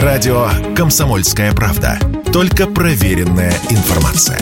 [0.00, 1.98] Радио «Комсомольская правда».
[2.32, 4.38] Только проверенная информация.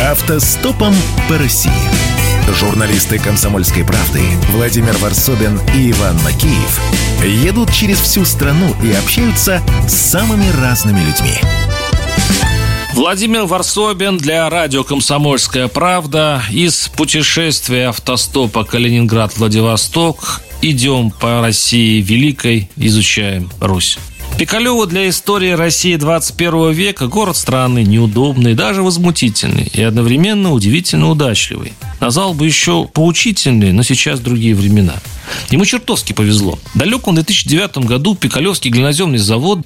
[0.00, 0.94] Автостопом
[1.28, 1.72] по России.
[2.60, 4.22] Журналисты «Комсомольской правды»
[4.52, 6.80] Владимир Варсобин и Иван Макеев
[7.24, 11.34] едут через всю страну и общаются с самыми разными людьми.
[12.94, 20.42] Владимир Варсобин для радио «Комсомольская правда» из путешествия автостопа Калининград-Владивосток.
[20.60, 23.98] Идем по России великой, изучаем Русь.
[24.38, 31.72] Пикалево для истории России 21 века город странный, неудобный, даже возмутительный и одновременно удивительно удачливый.
[31.98, 34.94] Назвал бы еще поучительный, но сейчас другие времена–
[35.50, 36.58] Ему чертовски повезло.
[36.74, 39.60] В далеком 2009 году Пикалевский глиноземный завод,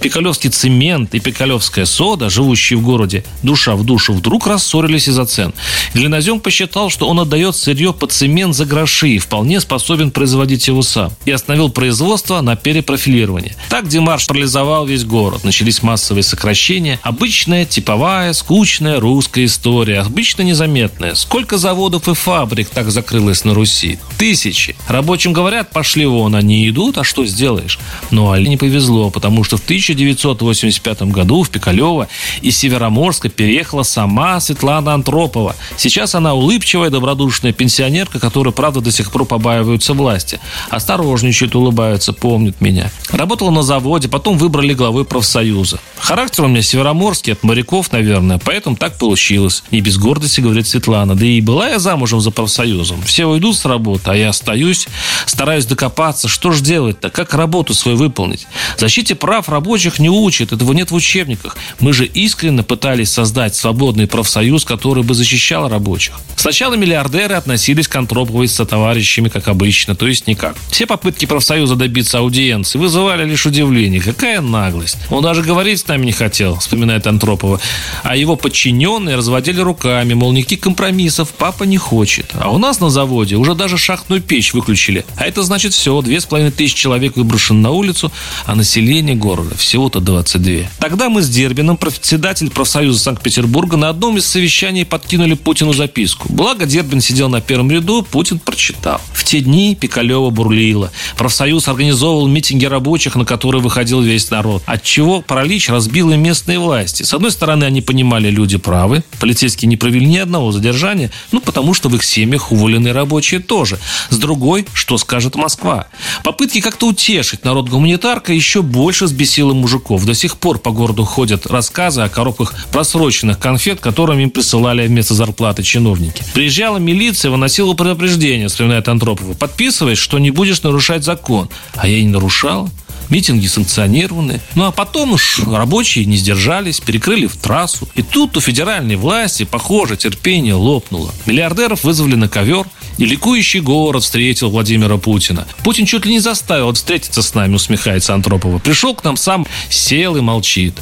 [0.00, 5.52] Пикалевский цемент и Пикалевская сода, живущие в городе душа в душу, вдруг рассорились из-за цен.
[5.94, 10.82] Глинозем посчитал, что он отдает сырье под цемент за гроши и вполне способен производить его
[10.82, 11.12] сам.
[11.24, 13.54] И остановил производство на перепрофилирование.
[13.68, 15.44] Так Димарш парализовал весь город.
[15.44, 16.98] Начались массовые сокращения.
[17.02, 20.00] Обычная, типовая, скучная русская история.
[20.00, 21.14] Обычно незаметная.
[21.14, 23.98] Сколько заводов и фабрик так закрылось на Руси?
[24.18, 24.76] Тысячи.
[24.96, 27.78] Рабочим говорят, пошли вон, они идут, а что сделаешь?
[28.10, 32.08] Но Али не повезло, потому что в 1985 году в Пикалево
[32.40, 35.54] из Североморска переехала сама Светлана Антропова.
[35.76, 40.40] Сейчас она улыбчивая, добродушная пенсионерка, которая, правда, до сих пор побаиваются власти.
[40.70, 42.90] Осторожничают, улыбаются, помнят меня.
[43.10, 45.78] Работала на заводе, потом выбрали главой профсоюза.
[45.98, 49.62] Характер у меня североморский, от моряков, наверное, поэтому так получилось.
[49.70, 51.14] И без гордости, говорит Светлана.
[51.14, 53.02] Да и была я замужем за профсоюзом.
[53.02, 54.85] Все уйдут с работы, а я остаюсь
[55.26, 58.46] стараюсь докопаться, что же делать-то, как работу свою выполнить.
[58.78, 61.56] Защите прав рабочих не учат, этого нет в учебниках.
[61.80, 66.14] Мы же искренне пытались создать свободный профсоюз, который бы защищал рабочих.
[66.36, 70.56] Сначала миллиардеры относились к Антроповой со товарищами, как обычно, то есть никак.
[70.70, 74.00] Все попытки профсоюза добиться аудиенции вызывали лишь удивление.
[74.00, 74.98] Какая наглость.
[75.10, 77.60] Он даже говорить с нами не хотел, вспоминает Антропова.
[78.02, 82.30] А его подчиненные разводили руками, мол, никаких компромиссов папа не хочет.
[82.34, 85.04] А у нас на заводе уже даже шахтную печь выключили выключили.
[85.16, 88.12] А это значит все, две с половиной тысячи человек выброшено на улицу,
[88.44, 90.68] а население города всего-то 22.
[90.78, 96.28] Тогда мы с Дербином, председатель профсоюза Санкт-Петербурга, на одном из совещаний подкинули Путину записку.
[96.30, 99.00] Благо Дербин сидел на первом ряду, Путин прочитал.
[99.12, 100.90] В те дни Пикалева бурлила.
[101.16, 104.62] Профсоюз организовывал митинги рабочих, на которые выходил весь народ.
[104.66, 107.02] Отчего паралич разбил и местные власти.
[107.02, 109.02] С одной стороны, они понимали, люди правы.
[109.20, 113.78] Полицейские не провели ни одного задержания, ну, потому что в их семьях уволенные рабочие тоже.
[114.10, 115.86] С другой, что скажет Москва.
[116.22, 120.04] Попытки как-то утешить народ гуманитарка еще больше сбесило мужиков.
[120.04, 125.14] До сих пор по городу ходят рассказы о коробках просроченных конфет, которыми им присылали вместо
[125.14, 126.22] зарплаты чиновники.
[126.34, 129.34] Приезжала милиция, выносила предупреждение, вспоминает Антропова.
[129.34, 131.48] Подписываясь, что не будешь нарушать закон.
[131.74, 132.70] А я не нарушал.
[133.10, 134.40] Митинги санкционированы.
[134.54, 137.88] Ну а потом уж рабочие не сдержались, перекрыли в трассу.
[137.94, 141.12] И тут у федеральной власти, похоже, терпение лопнуло.
[141.26, 142.66] Миллиардеров вызвали на ковер,
[142.98, 145.46] и ликующий город встретил Владимира Путина.
[145.62, 148.58] Путин чуть ли не заставил встретиться с нами, усмехается Антропова.
[148.58, 150.74] Пришел к нам сам, сел и молчит.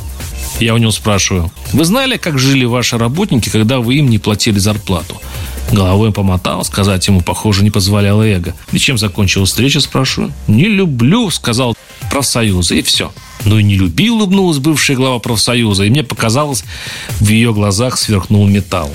[0.61, 4.59] Я у него спрашиваю, вы знали, как жили ваши работники, когда вы им не платили
[4.59, 5.21] зарплату?
[5.73, 8.55] Головой помотал, сказать ему, похоже, не позволяло эго.
[8.73, 10.33] И чем закончилась встреча, спрашиваю.
[10.47, 11.77] «Не люблю»,— сказал
[12.11, 13.13] профсоюза, и все.
[13.45, 16.65] Ну и не любил, улыбнулась бывшая глава профсоюза, и мне показалось,
[17.21, 18.91] в ее глазах сверкнул металл.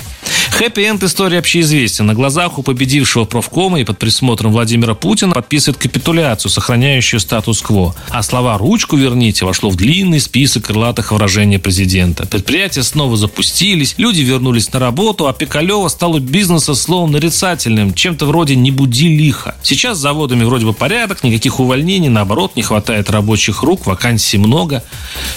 [0.50, 2.06] Хэппи-энд истории общеизвестен.
[2.06, 7.94] На глазах у победившего профкома и под присмотром Владимира Путина подписывает капитуляцию, сохраняющую статус-кво.
[8.10, 12.26] А слова «ручку верните» вошло в длинный список крылатых выражений президента.
[12.26, 18.56] Предприятия снова запустились, люди вернулись на работу, а Пикалева стало бизнеса словом нарицательным, чем-то вроде
[18.56, 19.54] «не буди лихо».
[19.62, 24.82] Сейчас с заводами вроде бы порядок, никаких увольнений, наоборот, не хватает рабочих рук, вакансий много.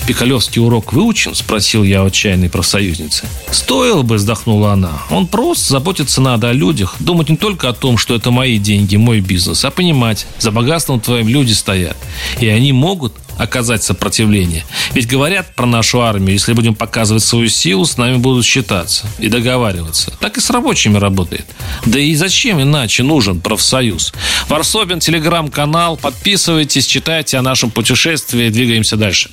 [0.08, 1.36] Пикалевский урок выучен?
[1.36, 3.26] Спросил я у отчаянной профсоюзницы.
[3.52, 5.03] Стоило бы, вздохнула она.
[5.10, 8.96] Он прост, заботиться надо о людях, думать не только о том, что это мои деньги,
[8.96, 11.98] мой бизнес, а понимать, за богатством твоим люди стоят.
[12.40, 14.64] И они могут оказать сопротивление.
[14.94, 19.28] Ведь говорят про нашу армию, если будем показывать свою силу, с нами будут считаться и
[19.28, 20.14] договариваться.
[20.20, 21.46] Так и с рабочими работает.
[21.86, 24.14] Да и зачем иначе нужен профсоюз?
[24.50, 25.98] Варсобин, телеграм-канал.
[25.98, 28.50] Подписывайтесь, читайте о нашем путешествии.
[28.50, 29.30] Двигаемся дальше.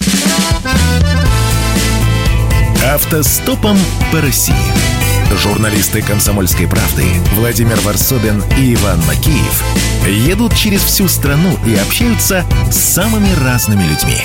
[2.83, 3.79] Автостопом
[4.11, 5.00] по России.
[5.37, 7.05] Журналисты «Комсомольской правды»
[7.35, 9.65] Владимир Варсобин и Иван Макеев
[10.07, 14.19] едут через всю страну и общаются с самыми разными людьми.